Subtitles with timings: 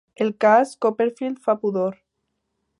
[0.23, 2.03] El cas Copperfield fa pudor.